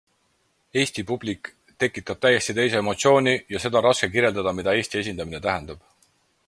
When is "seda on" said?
3.65-3.87